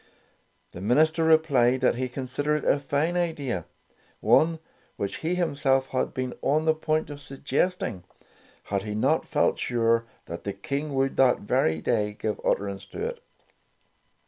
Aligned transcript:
The 0.71 0.81
minister 0.81 1.23
replied 1.23 1.81
that 1.81 1.93
he 1.93 2.09
considered 2.09 2.63
it 2.63 2.67
a 2.71 2.79
fine 2.79 3.15
idea; 3.15 3.65
one 4.19 4.57
which 4.97 5.17
he 5.17 5.35
himself 5.35 5.89
had 5.89 6.11
been 6.11 6.33
on 6.41 6.65
the 6.65 6.73
point 6.73 7.11
of 7.11 7.21
suggesting, 7.21 8.03
had 8.63 8.81
he 8.81 8.95
not 8.95 9.27
felt 9.27 9.59
sure 9.59 10.05
that 10.25 10.43
the 10.43 10.53
King 10.53 10.95
would 10.95 11.17
that 11.17 11.41
very 11.41 11.81
day 11.81 12.17
give 12.19 12.41
utterance 12.43 12.87
to 12.87 13.05
it. 13.05 13.21